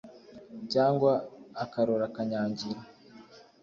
[0.71, 1.11] Cyangwa
[1.63, 2.79] akarora Kanyangira